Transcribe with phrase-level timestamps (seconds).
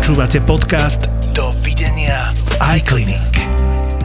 [0.00, 3.36] Počúvate podcast Dovidenia v iClinic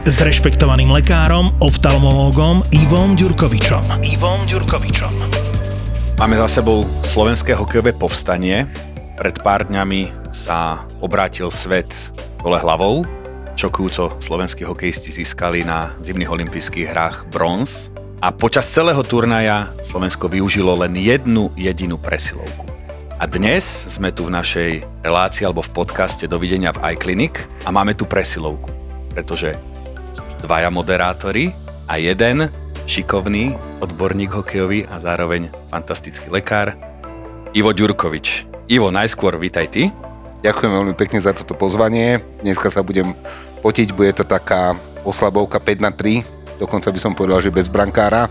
[0.04, 4.04] s rešpektovaným lekárom, oftalmológom Ivom Ďurkovičom.
[4.04, 5.08] Ivom Ďurkovičom.
[6.20, 8.68] Máme za sebou slovenské hokejové povstanie.
[9.16, 11.88] Pred pár dňami sa obrátil svet
[12.44, 13.00] dole hlavou.
[13.56, 17.88] Čokujúco slovenskí hokejisti získali na zimných olympijských hrách bronz.
[18.20, 22.75] A počas celého turnaja Slovensko využilo len jednu jedinú presilovku.
[23.16, 27.96] A dnes sme tu v našej relácii alebo v podcaste Dovidenia v iClinic a máme
[27.96, 28.68] tu presilovku,
[29.08, 29.56] pretože
[30.44, 31.56] dvaja moderátori
[31.88, 32.52] a jeden
[32.84, 36.76] šikovný odborník hokejový a zároveň fantastický lekár
[37.56, 38.44] Ivo Ďurkovič.
[38.68, 39.88] Ivo, najskôr vítaj ty.
[40.44, 42.20] Ďakujem veľmi pekne za toto pozvanie.
[42.44, 43.16] Dneska sa budem
[43.64, 44.76] potiť, bude to taká
[45.08, 46.20] oslabovka 5 na 3,
[46.60, 48.28] dokonca by som povedal, že bez brankára,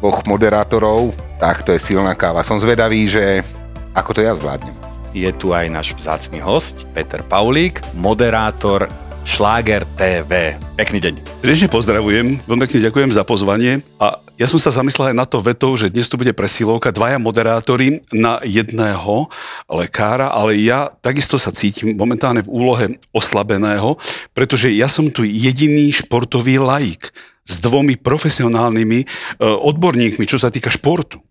[0.00, 2.40] dvoch moderátorov, tak to je silná káva.
[2.40, 3.44] Som zvedavý, že
[3.94, 4.74] ako to ja zvládnem.
[5.14, 8.90] Je tu aj náš vzácný host, Peter Paulík, moderátor
[9.22, 10.58] Šláger TV.
[10.74, 11.14] Pekný deň.
[11.40, 15.38] Srdečne pozdravujem, veľmi pekne ďakujem za pozvanie a ja som sa zamyslel aj na to
[15.38, 19.30] vetou, že dnes tu bude presilovka dvaja moderátori na jedného
[19.70, 23.96] lekára, ale ja takisto sa cítim momentálne v úlohe oslabeného,
[24.34, 27.14] pretože ja som tu jediný športový laik
[27.46, 29.06] s dvomi profesionálnymi e,
[29.40, 31.23] odborníkmi, čo sa týka športu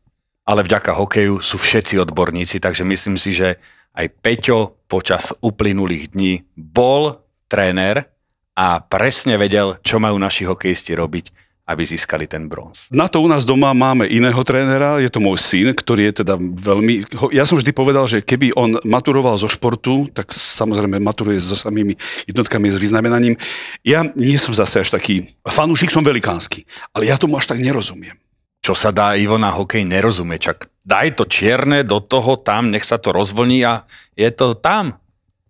[0.43, 3.59] ale vďaka hokeju sú všetci odborníci, takže myslím si, že
[3.93, 8.09] aj Peťo počas uplynulých dní bol tréner
[8.53, 11.25] a presne vedel, čo majú naši hokejisti robiť,
[11.63, 12.91] aby získali ten bronz.
[12.91, 16.35] Na to u nás doma máme iného trénera, je to môj syn, ktorý je teda
[16.41, 17.07] veľmi...
[17.31, 21.95] Ja som vždy povedal, že keby on maturoval zo športu, tak samozrejme maturuje so samými
[22.27, 23.39] jednotkami s vyznamenaním.
[23.79, 25.31] Ja nie som zase až taký...
[25.47, 28.19] Fanúšik som velikánsky, ale ja tomu až tak nerozumiem
[28.63, 30.39] čo sa dá Ivo na hokej nerozumie.
[30.39, 33.83] Čak daj to čierne do toho tam, nech sa to rozvlní a
[34.15, 34.95] je to tam.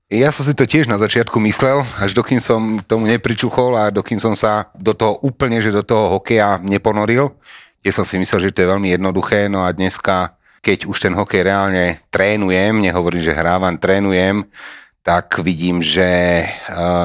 [0.09, 4.21] Ja som si to tiež na začiatku myslel, až dokým som tomu nepričuchol a dokým
[4.21, 7.33] som sa do toho úplne, že do toho hokeja neponoril.
[7.81, 11.13] Ja som si myslel, že to je veľmi jednoduché, no a dneska, keď už ten
[11.17, 14.45] hokej reálne trénujem, nehovorím, že hrávam, trénujem,
[15.03, 16.41] tak vidím, že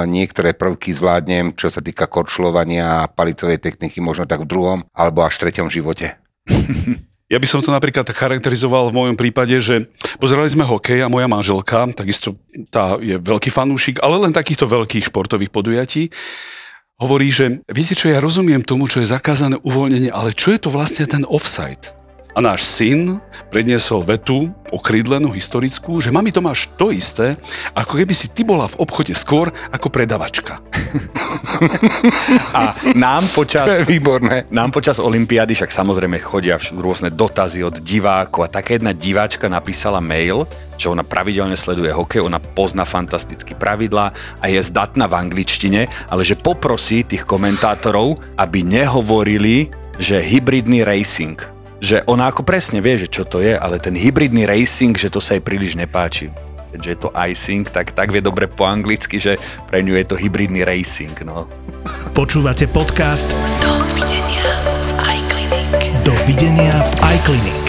[0.07, 5.27] niektoré prvky zvládnem, čo sa týka korčulovania a palicovej techniky, možno tak v druhom alebo
[5.27, 6.15] až v treťom živote.
[7.29, 11.29] Ja by som to napríklad charakterizoval v mojom prípade, že pozerali sme hokej a moja
[11.29, 12.41] manželka, takisto
[12.73, 16.09] tá je veľký fanúšik, ale len takýchto veľkých športových podujatí,
[16.97, 20.73] hovorí, že viete čo, ja rozumiem tomu, čo je zakázané uvoľnenie, ale čo je to
[20.73, 21.98] vlastne ten offside?
[22.37, 23.19] A náš syn
[23.49, 27.41] predniesol vetu okrídlenú historickú, že mami to máš to isté,
[27.73, 30.61] ako keby si ty bola v obchode skôr ako predavačka.
[32.53, 33.65] A nám počas...
[33.69, 34.47] To je výborné.
[34.55, 39.99] Nám počas Olympiády však samozrejme chodia rôzne dotazy od divákov a taká jedna diváčka napísala
[39.99, 40.47] mail,
[40.79, 46.23] že ona pravidelne sleduje hokej, ona pozná fantasticky pravidlá a je zdatná v angličtine, ale
[46.23, 49.69] že poprosí tých komentátorov, aby nehovorili,
[49.99, 54.47] že hybridný racing že ona ako presne vie, že čo to je, ale ten hybridný
[54.47, 56.31] racing, že to sa jej príliš nepáči.
[56.69, 59.41] Keďže je to icing, tak tak vie dobre po anglicky, že
[59.71, 61.15] pre ňu je to hybridný racing.
[61.25, 61.49] No.
[62.13, 63.25] Počúvate podcast
[63.65, 64.45] Dovidenia
[64.85, 65.81] v iClinic.
[66.05, 67.67] Dovidenia v iClinic.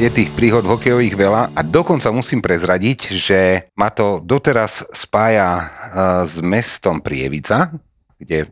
[0.00, 3.40] Je tých príhod hokejových veľa a dokonca musím prezradiť, že
[3.76, 5.64] ma to doteraz spája e,
[6.24, 7.68] s mestom Prievica,
[8.16, 8.48] kde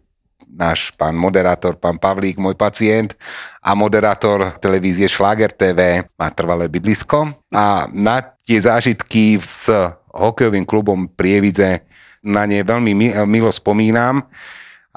[0.49, 3.15] náš pán moderátor, pán Pavlík, môj pacient
[3.61, 9.69] a moderátor televízie Schlager TV má trvalé bydlisko a na tie zážitky s
[10.09, 11.85] hokejovým klubom Prievidze
[12.25, 12.93] na ne veľmi
[13.29, 14.25] milo spomínam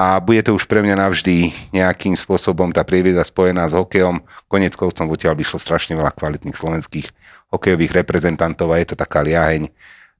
[0.01, 4.23] a bude to už pre mňa navždy nejakým spôsobom tá prieviedza spojená s hokejom.
[4.49, 7.07] Konec koncom odtiaľ by šlo strašne veľa kvalitných slovenských
[7.53, 9.69] hokejových reprezentantov a je to taká liaheň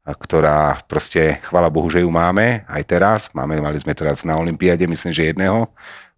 [0.06, 3.19] ktorá proste, chvala Bohu, že ju máme aj teraz.
[3.38, 5.69] Máme, mali sme teraz na Olympiáde, myslím, že jedného.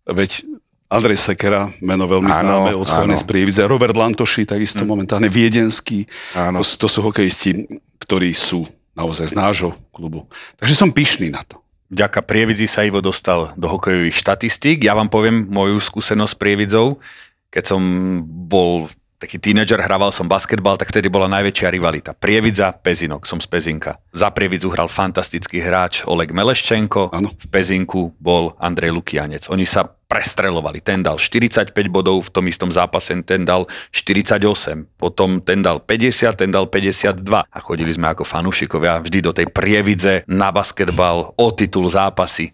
[0.07, 0.47] Veď
[0.87, 3.61] Andrej Sekera, meno veľmi áno, známe, odchovaný z Prievidze.
[3.65, 4.89] Robert Lantoši, takisto mm.
[4.89, 6.05] momentálne viedenský.
[6.37, 6.61] Áno.
[6.61, 7.65] To, to sú hokejisti,
[7.97, 10.29] ktorí sú naozaj z nášho klubu.
[10.61, 11.59] Takže som pyšný na to.
[11.89, 14.85] Vďaka Prievidzi sa Ivo dostal do hokejových štatistík.
[14.85, 17.01] Ja vám poviem moju skúsenosť s Prievidzou.
[17.49, 17.81] Keď som
[18.25, 18.89] bol
[19.23, 22.11] taký tínedžer, hrával som basketbal, tak vtedy bola najväčšia rivalita.
[22.11, 23.95] Prievidza, Pezinok, som z Pezinka.
[24.11, 27.31] Za Prievidzu hral fantastický hráč Oleg Meleščenko, ano.
[27.31, 29.47] v Pezinku bol Andrej Lukianec.
[29.47, 30.83] Oni sa prestrelovali.
[30.83, 36.37] Ten dal 45 bodov v tom istom zápase, ten dal 48, potom ten dal 50,
[36.37, 41.47] ten dal 52 a chodili sme ako fanúšikovia vždy do tej Prievidze na basketbal o
[41.55, 42.53] titul zápasy.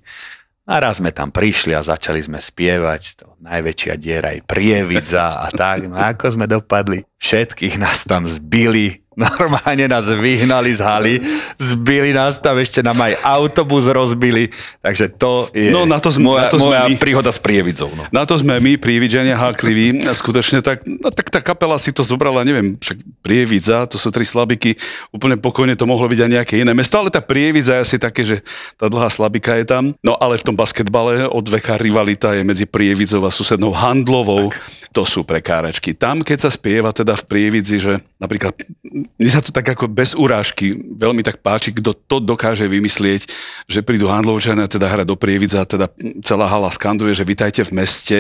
[0.69, 5.49] A raz sme tam prišli a začali sme spievať, to najväčšia diera je prievidza a
[5.49, 5.89] tak.
[5.89, 7.09] No ako sme dopadli?
[7.17, 11.15] Všetkých nás tam zbili, Normálne nás vyhnali z haly,
[11.55, 14.47] zbili nás tam, ešte nám aj autobus rozbili,
[14.79, 16.95] takže to je No, na to sme- moja, na to sme moja my.
[16.95, 17.91] príhoda s Prievicou.
[17.91, 18.07] No.
[18.09, 22.41] Na to sme my, prívidžania hákliví, skutočne tak, no, tak tá kapela si to zobrala,
[22.41, 24.79] neviem, však Prievidza, to sú tri slabiky,
[25.09, 28.23] úplne pokojne to mohlo byť aj nejaké iné mesto, ale tá Prievidza je asi také,
[28.23, 28.37] že
[28.75, 29.83] tá dlhá slabika je tam.
[29.99, 34.47] No ale v tom basketbale od veka rivalita je medzi Prievidzou a susednou Handlovou.
[34.89, 35.93] To sú prekáračky.
[35.93, 38.57] Tam, keď sa spieva teda v Prievidzi, že napríklad,
[38.89, 43.29] mne sa to tak ako bez urážky veľmi tak páči, kto to dokáže vymyslieť,
[43.69, 45.93] že prídu Handlovčania teda hrať do Prievidza a teda
[46.25, 48.19] celá hala skanduje, že vitajte v meste,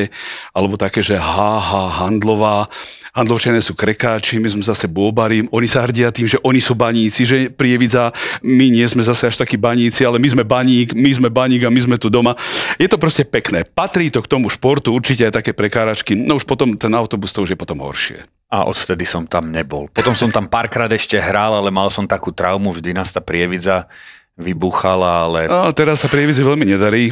[0.53, 2.69] alebo také, že ha, ha, Handlová,
[3.19, 7.27] Handlovčania sú krekáči, my sme zase bôbari, oni sa hrdia tým, že oni sú baníci,
[7.27, 11.27] že Prievidza, my nie sme zase až takí baníci, ale my sme baník, my sme
[11.27, 12.39] baník a my sme tu doma.
[12.79, 13.67] Je to proste pekné.
[13.67, 17.43] Patrí to k tomu športu, určite aj také prekáračky, no už potom ten autobus to
[17.43, 18.23] už je potom horšie.
[18.49, 19.91] A odvtedy som tam nebol.
[19.91, 23.85] Potom som tam párkrát ešte hral, ale mal som takú traumu, vždy nás tá Prievidza
[24.39, 27.11] vybuchala, ale A teraz sa Prievidzi veľmi nedarí.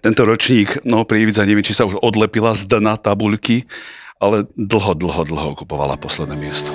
[0.00, 3.66] Tento ročník, no Prievidza, neviem, či sa už odlepila z dna tabuľky,
[4.16, 6.72] ale dlho, dlho, dlho okupovala posledné miesto.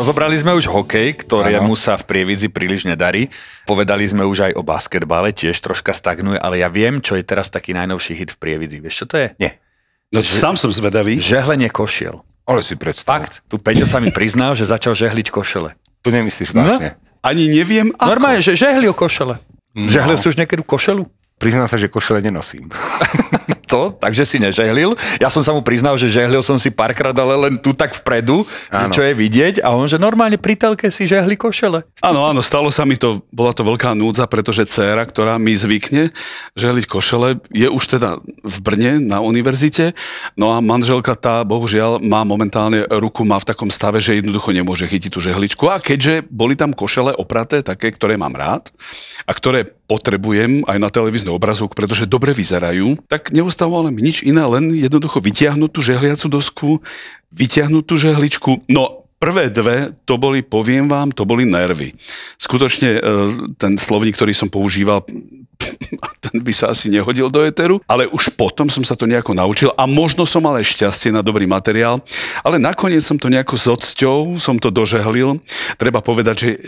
[0.00, 3.28] Rozobrali sme už hokej, ktorému sa v Prievidzi príliš nedarí.
[3.68, 7.52] Povedali sme už aj o basketbale, tiež troška stagnuje, ale ja viem, čo je teraz
[7.52, 8.80] taký najnovší hit v Prievidzi.
[8.80, 9.28] Vieš, čo to je?
[9.36, 9.60] Nie.
[10.08, 11.20] No, sám som zvedavý.
[11.20, 12.24] Žehlenie košiel.
[12.48, 13.20] Ale si predstav.
[13.20, 15.76] Fakt, tu Peťo sa mi priznal, že začal žehliť košele.
[16.00, 16.96] Tu nemyslíš vážne.
[17.20, 18.08] Ani neviem, ako.
[18.08, 19.36] Normálne, že žehlil košele.
[19.74, 19.86] No.
[19.86, 21.06] Žehlil si už niekedy košelu?
[21.40, 22.68] Priznám sa, že košele nenosím.
[23.70, 24.98] To, takže si nežehlil.
[25.22, 28.42] Ja som sa mu priznal, že žehlil som si párkrát, ale len tu tak vpredu,
[28.66, 28.90] Áno.
[28.90, 29.62] čo je vidieť.
[29.62, 31.86] A on, že normálne pri telke si žehli košele.
[32.02, 36.10] Áno, áno, stalo sa mi to, bola to veľká núdza, pretože dcéra, ktorá mi zvykne
[36.58, 39.94] žehliť košele, je už teda v Brne na univerzite,
[40.34, 44.90] no a manželka tá, bohužiaľ, má momentálne ruku, má v takom stave, že jednoducho nemôže
[44.90, 45.70] chytiť tú žehličku.
[45.70, 48.74] A keďže boli tam košele opraté, také, ktoré mám rád
[49.26, 54.46] a ktoré potrebujem aj na televízny obrazovku, pretože dobre vyzerajú, tak neostávalo mi nič iné,
[54.46, 56.68] len jednoducho vytiahnuť tú žehliacu dosku,
[57.34, 58.50] vytiahnuť tú žehličku.
[58.70, 61.92] No, prvé dve, to boli, poviem vám, to boli nervy.
[62.38, 63.00] Skutočne e,
[63.58, 65.04] ten slovník, ktorý som používal,
[66.24, 69.74] ten by sa asi nehodil do eteru, ale už potom som sa to nejako naučil
[69.76, 72.00] a možno som mal aj šťastie na dobrý materiál,
[72.40, 75.42] ale nakoniec som to nejako s odsťou, som to dožehlil.
[75.76, 76.58] Treba povedať, že e,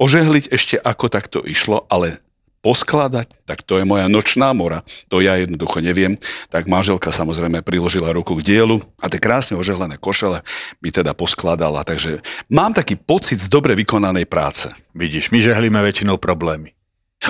[0.00, 2.24] ožehliť ešte ako takto išlo, ale
[2.60, 4.82] poskladať, tak to je moja nočná mora.
[5.08, 6.18] To ja jednoducho neviem.
[6.50, 10.42] Tak manželka samozrejme priložila ruku k dielu a tie krásne ožehlené košele
[10.82, 11.86] mi teda poskladala.
[11.86, 12.20] Takže
[12.50, 14.70] mám taký pocit z dobre vykonanej práce.
[14.92, 16.74] Vidíš, my žehlíme väčšinou problémy.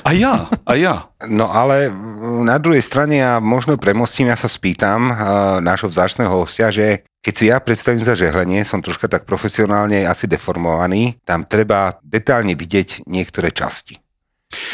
[0.05, 1.09] A ja, a ja.
[1.25, 1.89] No ale
[2.45, 5.17] na druhej strane ja možno premostím, ja sa spýtam uh,
[5.65, 10.29] nášho vzácného hostia, že keď si ja predstavím za žehlenie, som troška tak profesionálne asi
[10.29, 13.97] deformovaný, tam treba detálne vidieť niektoré časti.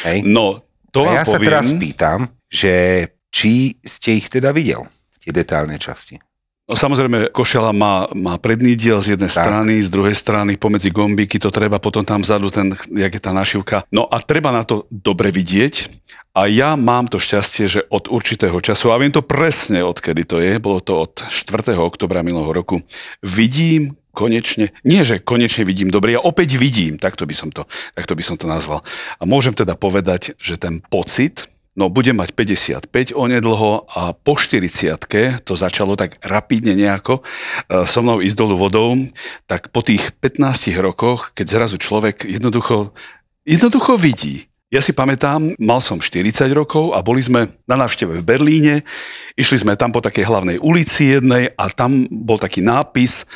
[0.05, 0.23] Hej?
[0.25, 0.63] No,
[0.95, 1.47] to A vám ja sa poviem.
[1.51, 2.73] teraz pýtam, že
[3.35, 4.87] či ste ich teda videl,
[5.19, 6.23] tie detálne časti.
[6.65, 9.37] No samozrejme, košela má, má predný diel z jednej Tak.
[9.37, 13.37] strany, z druhej strany pomedzi gombíky to treba, potom tam vzadu ten, jak je tá
[13.37, 13.85] našivka.
[13.93, 15.93] No a treba na to dobre vidieť.
[16.33, 20.41] A ja mám to šťastie, že od určitého času, a viem to presne, odkedy to
[20.41, 21.77] je, bolo to od 4.
[21.77, 22.81] oktobra minulého roku,
[23.21, 27.67] vidím konečne, nie že konečne vidím dobre, ja opäť vidím, takto by som to,
[27.99, 28.87] takto by som to nazval.
[29.19, 34.95] A môžem teda povedať, že ten pocit, No, budem mať 55 onedlho a po 40
[35.43, 37.23] to začalo tak rapidne nejako e,
[37.91, 38.95] so mnou ísť dolu vodou,
[39.51, 42.95] tak po tých 15 rokoch, keď zrazu človek jednoducho,
[43.43, 44.47] jednoducho vidí.
[44.71, 48.75] Ja si pamätám, mal som 40 rokov a boli sme na návšteve v Berlíne,
[49.35, 53.27] išli sme tam po takej hlavnej ulici jednej a tam bol taký nápis,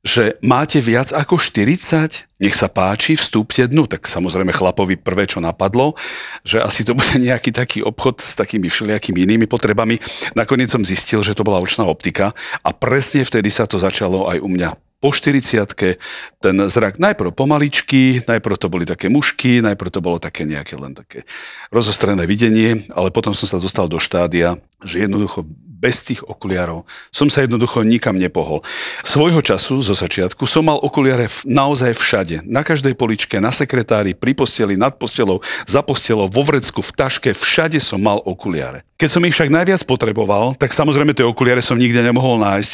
[0.00, 3.84] že máte viac ako 40, nech sa páči, vstúpte dnu.
[3.84, 5.92] Tak samozrejme chlapovi prvé, čo napadlo,
[6.40, 10.00] že asi to bude nejaký taký obchod s takými všelijakými inými potrebami.
[10.32, 12.32] Nakoniec som zistil, že to bola očná optika
[12.64, 15.96] a presne vtedy sa to začalo aj u mňa po 40
[16.44, 20.92] ten zrak najprv pomaličky, najprv to boli také mušky, najprv to bolo také nejaké len
[20.92, 21.24] také
[21.72, 25.48] rozostrené videnie, ale potom som sa dostal do štádia, že jednoducho
[25.80, 28.60] bez tých okuliarov som sa jednoducho nikam nepohol.
[29.00, 32.36] Svojho času, zo začiatku, som mal okuliare naozaj všade.
[32.44, 37.32] Na každej poličke, na sekretári, pri posteli, nad postelou, za postelou, vo vrecku, v taške,
[37.32, 38.84] všade som mal okuliare.
[39.00, 42.72] Keď som ich však najviac potreboval, tak samozrejme tie okuliare som nikde nemohol nájsť.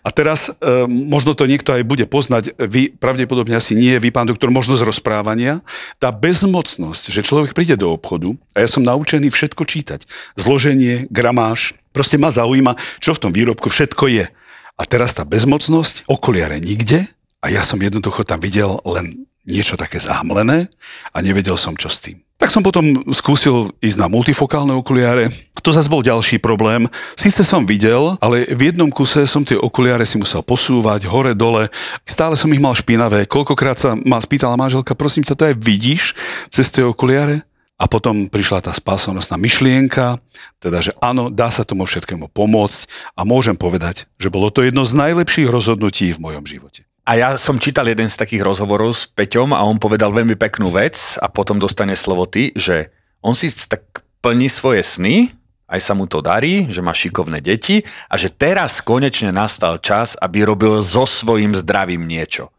[0.00, 4.24] A teraz e, možno to niekto aj bude poznať, vy pravdepodobne asi nie, vy pán
[4.24, 5.60] doktor, možno z rozprávania,
[6.00, 10.08] tá bezmocnosť, že človek príde do obchodu a ja som naučený všetko čítať.
[10.40, 14.28] Zloženie, gramáž, Proste ma zaujíma, čo v tom výrobku všetko je.
[14.76, 17.08] A teraz tá bezmocnosť, okuliare nikde
[17.40, 20.68] a ja som jednoducho tam videl len niečo také zahmlené
[21.16, 22.20] a nevedel som, čo s tým.
[22.36, 25.32] Tak som potom skúsil ísť na multifokálne okuliare.
[25.64, 26.84] To zase bol ďalší problém.
[27.16, 31.72] Síce som videl, ale v jednom kuse som tie okuliare si musel posúvať hore, dole.
[32.04, 33.24] Stále som ich mal špinavé.
[33.24, 36.12] Koľkokrát sa ma spýtala manželka, prosím ťa, to aj vidíš
[36.52, 37.48] cez tie okuliare?
[37.76, 40.16] A potom prišla tá spásonosná myšlienka,
[40.56, 44.88] teda, že áno, dá sa tomu všetkému pomôcť a môžem povedať, že bolo to jedno
[44.88, 46.88] z najlepších rozhodnutí v mojom živote.
[47.06, 50.72] A ja som čítal jeden z takých rozhovorov s Peťom a on povedal veľmi peknú
[50.72, 52.90] vec a potom dostane slovo ty, že
[53.20, 55.30] on si tak plní svoje sny,
[55.70, 60.18] aj sa mu to darí, že má šikovné deti a že teraz konečne nastal čas,
[60.18, 62.50] aby robil so svojím zdravím niečo.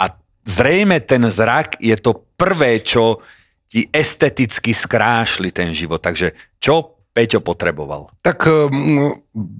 [0.00, 0.12] A
[0.48, 3.20] zrejme ten zrak je to prvé, čo
[3.68, 6.00] ti esteticky skrášli ten život.
[6.00, 8.08] Takže čo Peťo potreboval?
[8.22, 9.10] Tak um,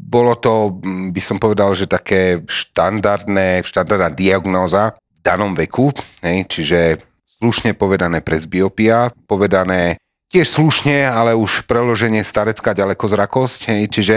[0.09, 0.79] bolo to,
[1.11, 5.91] by som povedal, že také štandardné, štandardná diagnóza v danom veku,
[6.23, 9.99] hej, čiže slušne povedané presbiopia, povedané
[10.31, 14.17] tiež slušne, ale už preloženie starecká ďalekozrakosť, hej, čiže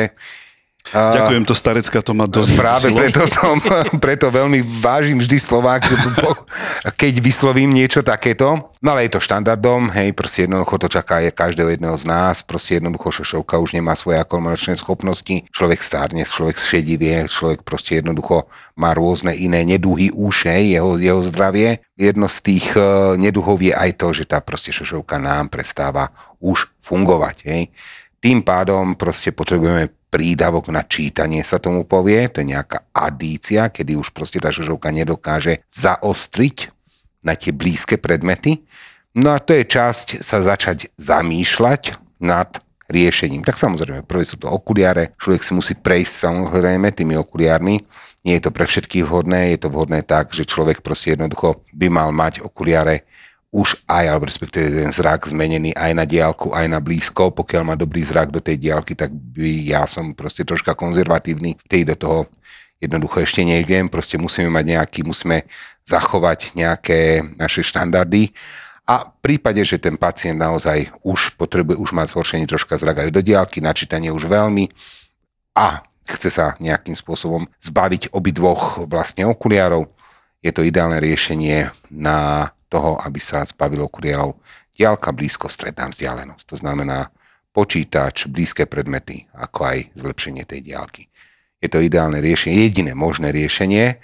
[0.89, 2.51] Ďakujem, to starecka to má dosť.
[2.57, 3.55] Práve preto som,
[4.03, 5.88] preto veľmi vážim vždy Slovák,
[6.97, 8.73] keď vyslovím niečo takéto.
[8.81, 12.41] No ale je to štandardom, hej, proste jednoducho to čaká je každého jedného z nás,
[12.41, 18.50] proste jednoducho šošovka už nemá svoje akomodačné schopnosti, človek stárne, človek šedivie, človek proste jednoducho
[18.73, 21.85] má rôzne iné neduhy už, hej, jeho, jeho zdravie.
[21.93, 26.09] Jedno z tých uh, neduhov je aj to, že tá proste šošovka nám prestáva
[26.41, 27.69] už fungovať, hej.
[28.21, 33.97] Tým pádom proste potrebujeme prídavok na čítanie sa tomu povie, to je nejaká adícia, kedy
[33.97, 36.69] už proste tá žožovka nedokáže zaostriť
[37.25, 38.61] na tie blízke predmety.
[39.17, 42.61] No a to je časť sa začať zamýšľať nad
[42.91, 43.41] riešením.
[43.41, 47.79] Tak samozrejme, prvé sú to okuliare, človek si musí prejsť samozrejme tými okuliármi,
[48.21, 51.87] nie je to pre všetkých vhodné, je to vhodné tak, že človek proste jednoducho by
[51.89, 53.07] mal mať okuliare
[53.51, 57.36] už aj, alebo respektíve ten zrak zmenený aj na diálku, aj na blízko.
[57.36, 61.60] Pokiaľ má dobrý zrak do tej diálky, tak by ja som proste troška konzervatívny.
[61.67, 62.20] Tej do toho
[62.79, 65.43] jednoducho ešte neviem, proste musíme mať nejaký, musíme
[65.84, 68.31] zachovať nejaké naše štandardy.
[68.88, 73.13] A v prípade, že ten pacient naozaj už potrebuje, už má zhoršenie troška zrak aj
[73.13, 74.72] do diálky, načítanie už veľmi
[75.53, 79.91] a chce sa nejakým spôsobom zbaviť obidvoch vlastne okuliarov,
[80.41, 84.39] je to ideálne riešenie na toho, aby sa zbavilo kuriérov
[84.71, 86.43] diálka, blízko, stredná vzdialenosť.
[86.47, 87.11] To znamená
[87.51, 91.11] počítač, blízke predmety, ako aj zlepšenie tej diálky.
[91.59, 93.99] Je to ideálne riešenie, jediné možné riešenie.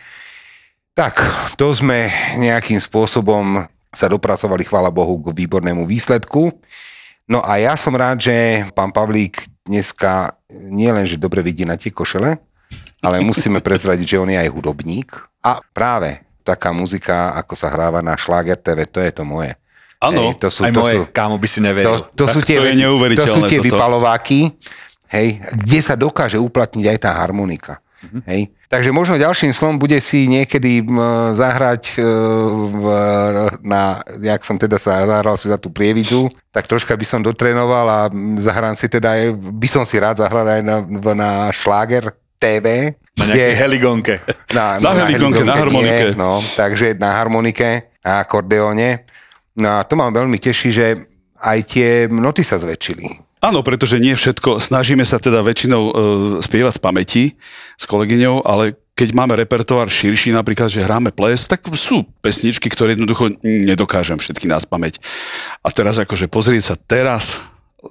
[0.93, 1.24] Tak,
[1.55, 6.51] to sme nejakým spôsobom sa dopracovali, chvála Bohu, k výbornému výsledku.
[7.25, 11.79] No a ja som rád, že pán Pavlík dneska nie len, že dobre vidí na
[11.79, 12.38] tie košele,
[13.00, 15.15] ale musíme prezradiť, že on je aj hudobník.
[15.41, 19.51] A práve taká muzika, ako sa hráva na Schlager TV, to je to moje.
[19.98, 22.06] Áno, to sú, aj to moje, sú, kámo by si neveril.
[22.13, 22.84] To, to, sú tie, to, veci,
[23.18, 23.68] to sú tie toto.
[23.68, 24.54] vypalováky,
[25.10, 27.82] hej, kde sa dokáže uplatniť aj tá harmonika.
[27.98, 28.22] Mm-hmm.
[28.30, 28.42] Hej.
[28.70, 30.86] Takže možno ďalším slom bude si niekedy
[31.34, 32.01] zahrať e,
[33.66, 37.88] na, jak som teda sa zahral si za tú prievidzu, tak troška by som dotrénoval
[37.89, 38.00] a
[38.38, 40.84] zahrám si teda, by som si rád zahral aj na,
[41.18, 42.94] na šláger TV.
[43.17, 44.13] Na nejakej heligonke.
[44.53, 46.05] Na, na, na heligonke, na harmonike.
[46.13, 49.09] Nie, no, takže na harmonike a akordeóne.
[49.57, 50.86] No a to ma veľmi teší, že
[51.41, 53.25] aj tie noty sa zväčšili.
[53.38, 55.91] Áno, pretože nie všetko, snažíme sa teda väčšinou e,
[56.41, 57.24] spievať z pamäti
[57.77, 62.97] s kolegyňou, ale keď máme repertoár širší, napríklad, že hráme ples, tak sú pesničky, ktoré
[62.97, 64.97] jednoducho nedokážem všetky nás pamäť.
[65.62, 67.38] A teraz akože pozrieť sa teraz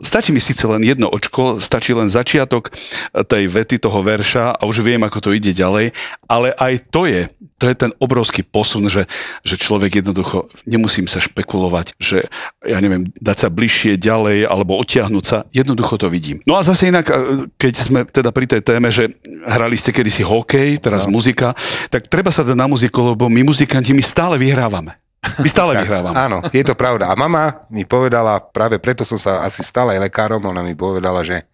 [0.03, 2.73] Stačí mi síce len jedno očko, stačí len začiatok
[3.12, 5.95] tej vety toho verša a už viem, ako to ide ďalej,
[6.26, 9.09] ale aj to je, to je ten obrovský posun, že,
[9.47, 12.29] že človek jednoducho, nemusím sa špekulovať, že
[12.65, 16.45] ja neviem, dať sa bližšie ďalej alebo odtiahnuť sa, jednoducho to vidím.
[16.45, 17.09] No a zase inak,
[17.57, 21.17] keď sme teda pri tej téme, že hrali ste kedysi hokej, teraz no.
[21.17, 21.57] muzika,
[21.88, 25.06] tak treba sa dať na muziku, lebo my muzikanti, my stále vyhrávame.
[25.42, 26.14] My stále vyhrávam.
[26.14, 27.11] Áno, je to pravda.
[27.11, 31.26] A mama mi povedala, práve preto som sa asi stále aj lekárom, ona mi povedala,
[31.26, 31.45] že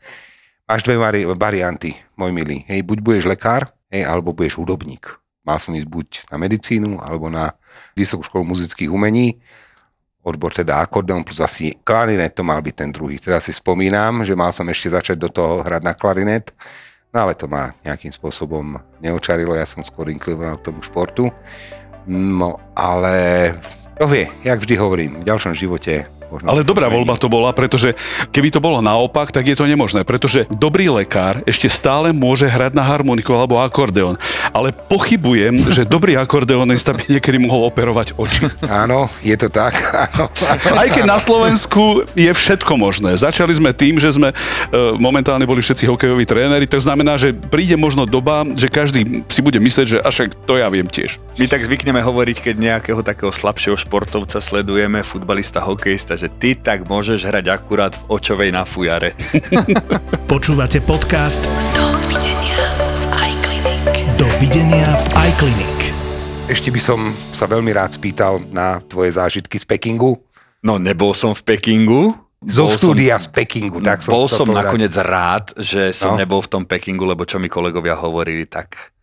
[0.69, 2.65] máš dve vari- varianty, môj milý.
[2.69, 5.09] Hej, buď budeš lekár, hej, alebo budeš hudobník.
[5.43, 7.59] Mal som ísť buď na medicínu, alebo na
[7.99, 9.43] Vysokú školu muzických umení,
[10.23, 13.19] odbor teda akordeon plus asi klarinet, to mal byť ten druhý.
[13.19, 16.55] Teraz si spomínam, že mal som ešte začať do toho hrať na klarinet,
[17.11, 21.27] no ale to ma nejakým spôsobom neočarilo, ja som skôr inklinoval k tomu športu.
[22.07, 23.53] No, ale
[23.99, 27.05] to vie, jak vždy hovorím, v ďalšom živote Možno Ale dobrá zmení.
[27.05, 27.93] voľba to bola, pretože
[28.33, 32.73] keby to bolo naopak, tak je to nemožné, pretože dobrý lekár ešte stále môže hrať
[32.73, 34.17] na harmoniku alebo akordeón.
[34.57, 38.49] Ale pochybujem, že dobrý akordeonista by niekedy mohol operovať oči.
[38.65, 39.77] Áno, je to tak.
[40.09, 40.33] Áno.
[40.73, 43.13] Aj keď na Slovensku je všetko možné.
[43.21, 44.35] Začali sme tým, že sme e,
[44.97, 49.61] momentálne boli všetci hokejoví tréneri, to znamená, že príde možno doba, že každý si bude
[49.61, 51.21] myslieť, že až to ja viem tiež.
[51.37, 56.87] My tak zvykneme hovoriť, keď nejakého takého slabšieho športovca sledujeme, futbalista, hokejista, že ty tak
[56.87, 59.11] môžeš hrať akurát v očovej na fujare.
[60.31, 61.43] Počúvate podcast
[61.75, 62.63] Dovidenia
[62.95, 63.87] v iClinic.
[64.15, 65.79] Dovidenia v iClinic.
[66.47, 67.01] Ešte by som
[67.35, 70.23] sa veľmi rád spýtal na tvoje zážitky z Pekingu.
[70.63, 72.15] No nebol som v Pekingu.
[72.39, 74.59] Zo Bol štúdia z Pekingu, tak som bol som povedať.
[74.63, 76.19] nakoniec rád, že som No.
[76.19, 78.95] nebol v tom Pekingu, lebo čo mi kolegovia hovorili, tak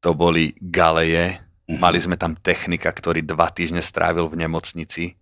[0.00, 1.44] to boli galeje.
[1.66, 1.76] Mhm.
[1.76, 5.16] Mali sme tam technika, ktorý dva týždne strávil v nemocnici.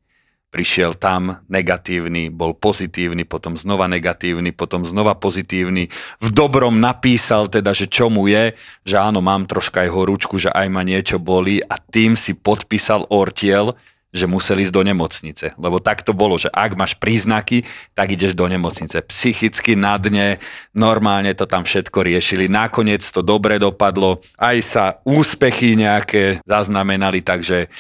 [0.53, 5.89] Prišiel tam negatívny, bol pozitívny, potom znova negatívny, potom znova pozitívny.
[6.21, 8.53] V dobrom napísal teda, že čo mu je,
[8.85, 13.09] že áno, mám troška aj horúčku, že aj ma niečo boli a tým si podpísal
[13.09, 13.73] ortiel,
[14.13, 15.57] že musel ísť do nemocnice.
[15.57, 17.65] Lebo tak to bolo, že ak máš príznaky,
[17.97, 19.01] tak ideš do nemocnice.
[19.09, 20.37] Psychicky na dne,
[20.77, 22.53] normálne to tam všetko riešili.
[22.53, 27.73] Nakoniec to dobre dopadlo, aj sa úspechy nejaké zaznamenali, takže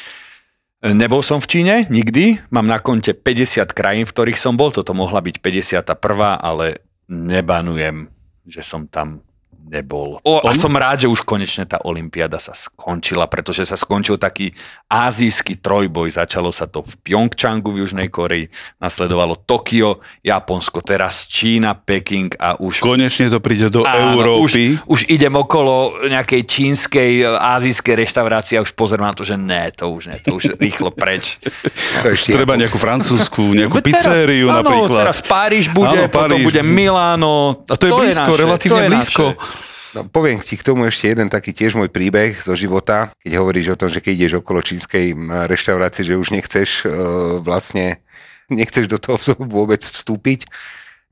[0.83, 2.43] nebol som v Číne nikdy.
[2.51, 4.75] Mám na konte 50 krajín, v ktorých som bol.
[4.75, 5.87] Toto mohla byť 51,
[6.43, 8.11] ale nebanujem,
[8.45, 9.23] že som tam
[9.63, 10.19] nebol.
[10.27, 14.53] O, a som rád, že už konečne tá olympiáda sa skončila, pretože sa skončil taký
[14.91, 16.13] azijský trojboj.
[16.19, 22.59] Začalo sa to v Pyeongchangu v Južnej Koreji, nasledovalo Tokio, Japonsko, teraz Čína, Peking a
[22.59, 22.83] už...
[22.85, 24.77] Konečne to príde do Áno, Európy.
[24.83, 29.71] Už, už idem okolo nejakej čínskej, azijskej reštaurácie a už pozerám na to, že ne,
[29.73, 31.41] to už ne, to už rýchlo preč.
[32.03, 34.99] To ešte Treba nejakú francúzskú, nejakú pizzériu áno, napríklad.
[35.09, 36.47] teraz Paríž bude, Áno, potom Paríž.
[36.51, 37.65] bude Miláno.
[37.71, 39.25] A to je blízko, relatívne blízko.
[39.93, 43.77] No, poviem ti k tomu ešte jeden taký tiež môj príbeh zo života, keď hovoríš
[43.77, 45.13] o tom, že keď ideš okolo čínskej
[45.45, 46.97] reštaurácie, že už nechceš e,
[47.45, 48.01] vlastne,
[48.49, 49.21] nechceš do toho
[49.53, 50.49] vôbec vstúpiť,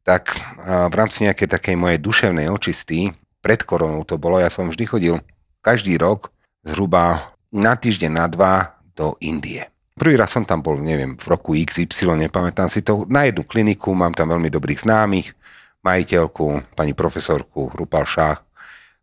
[0.00, 3.12] tak e, v rámci nejakej takej mojej duševnej očisty,
[3.44, 5.16] pred koronou to bolo, ja som vždy chodil
[5.60, 6.32] každý rok
[6.64, 9.68] zhruba na týždeň, na dva do Indie.
[9.92, 13.92] Prvý raz som tam bol, neviem, v roku XY, nepamätám si to, na jednu kliniku,
[13.92, 15.36] mám tam veľmi dobrých známych,
[15.84, 18.40] majiteľku, pani profesorku Rupal Šah,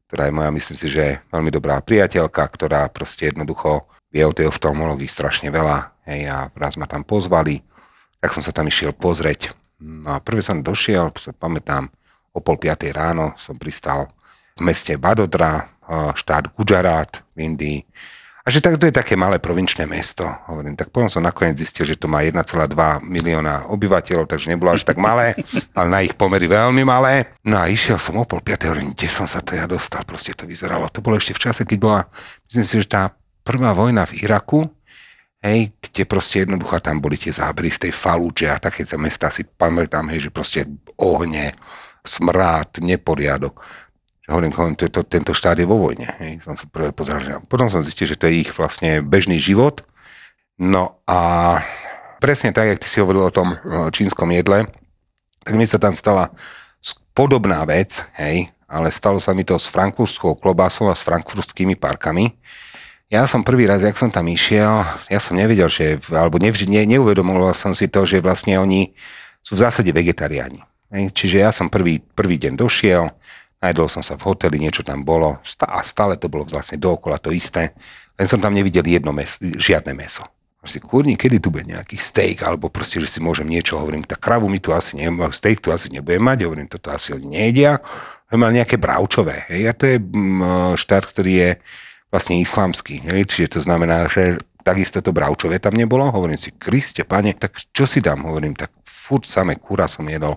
[0.08, 4.48] ktorá je moja, myslím si, že veľmi dobrá priateľka, ktorá proste jednoducho vie o tej
[4.48, 5.91] oftalmológii strašne veľa.
[6.08, 7.60] Hej, a raz ma tam pozvali,
[8.24, 9.52] tak som sa tam išiel pozrieť.
[9.84, 11.91] No a prvý som došiel, sa pamätám,
[12.32, 14.13] o pol piatej ráno som pristal
[14.56, 17.80] v meste Vadodra, eh, štát Gujarat v Indii.
[18.48, 20.24] A že tak to je také malé provinčné mesto.
[20.48, 22.40] Hovorím, tak potom som nakoniec zistil, že to má 1,2
[23.04, 25.36] milióna obyvateľov, takže nebolo až tak malé,
[25.76, 27.36] ale na ich pomery veľmi malé.
[27.44, 30.32] No a išiel som o pol piatej, hovorím, kde som sa to ja dostal, proste
[30.32, 30.88] to vyzeralo.
[30.96, 32.02] To bolo ešte v čase, keď bola,
[32.48, 33.12] myslím si, že tá
[33.44, 34.64] prvá vojna v Iraku,
[35.44, 39.44] hej, kde proste jednoducho tam boli tie zábery z tej Falúče a takéto mesta si
[39.44, 40.64] pamätám, hej, že proste
[40.96, 41.52] ohne,
[42.08, 43.60] smrád, neporiadok.
[44.28, 46.12] Hovorím, hovorím to, to, tento štát je vo vojne.
[46.20, 46.44] Hej.
[46.44, 49.88] Som sa prvé pozeral, potom som zistil, že to je ich vlastne bežný život.
[50.60, 51.62] No a
[52.20, 53.56] presne tak, jak ty si hovoril o tom
[53.96, 54.68] čínskom jedle,
[55.48, 56.36] tak mi sa tam stala
[57.16, 62.36] podobná vec, hej, ale stalo sa mi to s frankfurtskou klobásou a s frankfurtskými parkami.
[63.08, 66.84] Ja som prvý raz, jak som tam išiel, ja som nevedel, že, alebo nevž, ne,
[66.84, 68.92] neuvedomoval som si to, že vlastne oni
[69.40, 70.60] sú v zásade vegetariáni.
[70.92, 71.16] Hej.
[71.16, 73.08] Čiže ja som prvý, prvý deň došiel,
[73.62, 77.34] najdol som sa v hoteli, niečo tam bolo a stále to bolo vlastne dookola to
[77.34, 77.74] isté,
[78.17, 80.26] len som tam nevidel jedno meso, žiadne meso.
[80.67, 84.20] Si kurni, kedy tu bude nejaký steak, alebo proste, že si môžem niečo, hovorím, tak
[84.20, 87.80] kravu mi tu asi nemá, steak tu asi nebudem mať, hovorím, toto asi oni nejedia,
[88.28, 91.50] ale mal nejaké bravčové, hej, a to je mm, štát, ktorý je
[92.12, 97.08] vlastne islamský, hej, čiže to znamená, že takisto to bravčové tam nebolo, hovorím si, Kriste,
[97.08, 100.36] pane, tak čo si dám, hovorím, tak furt samé kura som jedol,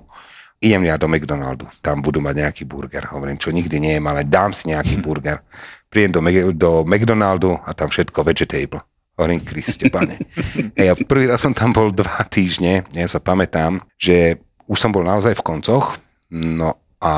[0.61, 4.29] idem ja do McDonaldu, tam budú mať nejaký burger, hovorím, čo nikdy nie je, ale
[4.29, 5.41] dám si nejaký burger,
[5.89, 8.85] prídem do, Mac- do McDonaldu a tam všetko vegetable.
[9.17, 10.21] Hovorím, Kriste, pane.
[10.77, 14.93] Hej, ja prvý raz som tam bol dva týždne, ja sa pamätám, že už som
[14.93, 15.97] bol naozaj v koncoch,
[16.31, 17.13] no a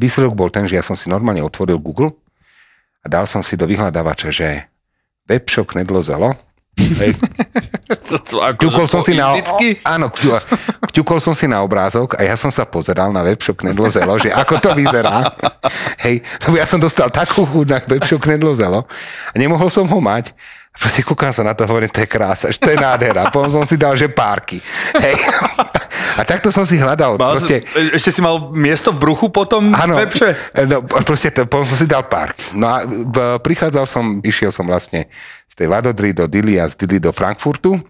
[0.00, 2.16] výsledok bol ten, že ja som si normálne otvoril Google
[3.04, 4.72] a dal som si do vyhľadávača, že
[5.28, 6.32] webshop nedlo zelo.
[6.76, 7.12] Hej,
[8.06, 9.34] To, to, ako Kťukol som si na...
[9.84, 10.42] Áno, kťu-
[10.90, 14.30] kťukol som si na obrázok a ja som sa pozeral na webshop Knedlo Zelo, že
[14.30, 15.34] ako to vyzerá.
[16.00, 18.86] Hej, lebo ja som dostal takú chuť na webshop Knedlo Zelo
[19.26, 20.30] a nemohol som ho mať.
[20.70, 23.30] A proste kúkam sa na to, hovorím, to je krása, to je nádhera.
[23.30, 24.60] Potom som si dal, že párky.
[24.92, 25.16] Hej.
[26.14, 27.16] A takto som si hľadal.
[27.16, 30.36] Mal, Proste, ešte si mal miesto v bruchu potom Áno, lepšie?
[30.64, 32.52] no, proste to, potom som si dal park.
[32.52, 35.08] No a b- prichádzal som, išiel som vlastne
[35.56, 37.80] tej Vadodry do Dili a z Dili do Frankfurtu.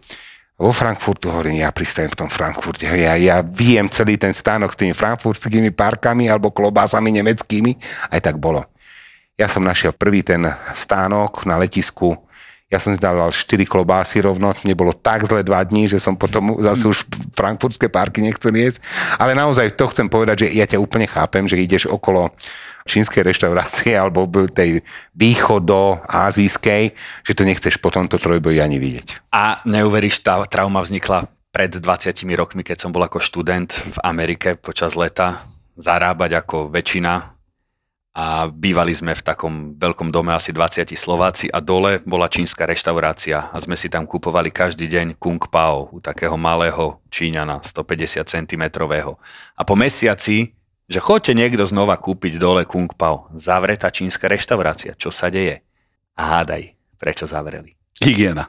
[0.57, 2.89] Vo Frankfurtu hovorím, ja pristajem v tom Frankfurte.
[2.89, 7.77] Ja, ja viem celý ten stánok s tými frankfurtskými parkami alebo klobásami nemeckými.
[8.09, 8.65] Aj tak bolo.
[9.37, 12.17] Ja som našiel prvý ten stánok na letisku.
[12.67, 16.59] Ja som dal 4 klobásy rovno, mne bolo tak zle dva dní, že som potom
[16.59, 18.83] zase už frankfurtské parky nechcel jesť.
[19.23, 22.35] Ale naozaj to chcem povedať, že ja ťa úplne chápem, že ideš okolo
[22.91, 24.83] čínskej reštaurácie alebo tej
[25.15, 26.83] východo-azijskej,
[27.23, 29.31] že to nechceš po tomto trojboji ani vidieť.
[29.31, 34.59] A neuveríš, tá trauma vznikla pred 20 rokmi, keď som bol ako študent v Amerike
[34.59, 35.47] počas leta
[35.79, 37.36] zarábať ako väčšina
[38.17, 43.53] a bývali sme v takom veľkom dome asi 20 Slováci a dole bola čínska reštaurácia
[43.53, 48.65] a sme si tam kupovali každý deň kung pao u takého malého Číňana 150 cm.
[49.53, 50.57] A po mesiaci,
[50.89, 55.61] že chodte niekto znova kúpiť dole kung pao, zavretá čínska reštaurácia, čo sa deje?
[56.17, 57.77] A hádaj, prečo zavreli?
[58.01, 58.49] Hygiena.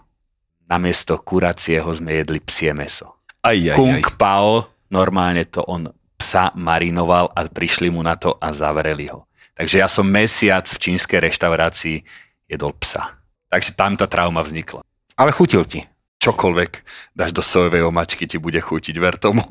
[0.67, 3.19] namiesto kuracieho sme jedli psie meso.
[3.43, 4.15] Aj, aj, Kung aj.
[4.15, 9.26] Pao, normálne to on psa marinoval a prišli mu na to a zavreli ho.
[9.57, 11.97] Takže ja som mesiac v čínskej reštaurácii
[12.45, 13.17] jedol psa.
[13.49, 14.85] Takže tam tá trauma vznikla.
[15.17, 15.81] Ale chutil ti.
[16.17, 16.71] Čokoľvek
[17.13, 19.45] dáš do sojovej omačky, ti bude chutiť, ver tomu.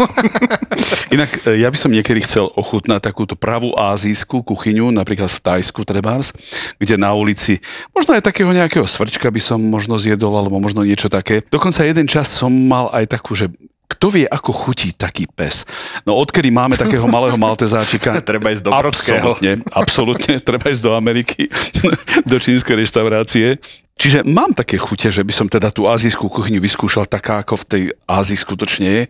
[1.14, 5.86] Inak e, ja by som niekedy chcel ochutnať takúto pravú azijskú kuchyňu, napríklad v Tajsku
[5.86, 6.34] trebárs,
[6.82, 7.62] kde na ulici
[7.94, 11.46] možno aj takého nejakého svrčka by som možno zjedol, alebo možno niečo také.
[11.46, 13.46] Dokonca jeden čas som mal aj takú, že
[13.96, 15.64] kto vie, ako chutí taký pes?
[16.04, 18.20] No odkedy máme takého malého maltezáčika?
[18.28, 19.32] Treba ísť do Brodského.
[19.32, 21.48] Absolutne, absolútne, treba ísť do Ameriky,
[22.30, 23.56] do čínskej reštaurácie.
[23.96, 27.64] Čiže mám také chute, že by som teda tú azijskú kuchyňu vyskúšal taká, ako v
[27.64, 29.02] tej Ázii skutočne je,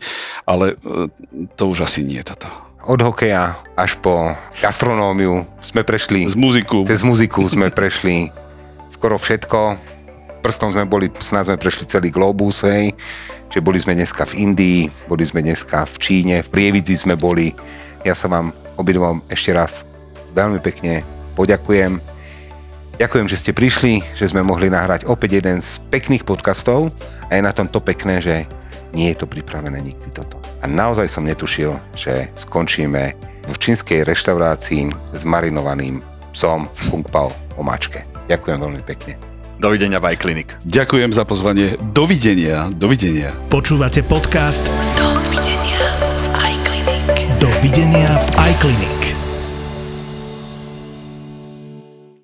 [0.46, 1.10] ale e,
[1.58, 2.46] to už asi nie je toto.
[2.86, 6.30] Od hokeja až po gastronómiu sme prešli.
[6.30, 6.86] Z muziku.
[6.86, 8.30] Cez muziku sme prešli
[8.86, 9.74] skoro všetko.
[10.46, 12.94] Prstom sme boli, snad sme prešli celý globus, hej.
[13.50, 17.50] Čiže boli sme dneska v Indii, boli sme dneska v Číne, v Prievidzi sme boli.
[18.06, 19.82] Ja sa vám obidvom ešte raz
[20.38, 21.02] veľmi pekne
[21.34, 21.98] poďakujem.
[22.94, 26.94] Ďakujem, že ste prišli, že sme mohli nahrať opäť jeden z pekných podcastov
[27.26, 28.46] a je na tom to pekné, že
[28.94, 30.38] nie je to pripravené nikdy toto.
[30.62, 33.18] A naozaj som netušil, že skončíme
[33.50, 35.98] v čínskej reštaurácii s marinovaným
[36.30, 38.06] psom v Kung Pao omáčke.
[38.30, 39.35] Ďakujem veľmi pekne.
[39.56, 40.48] Dovidenia v iClinic.
[40.68, 41.80] Ďakujem za pozvanie.
[41.80, 42.68] Dovidenia.
[42.68, 43.32] Dovidenia.
[43.48, 44.60] Počúvate podcast
[45.00, 47.06] Dovidenia v iClinic.
[47.40, 49.05] Dovidenia v iClinic.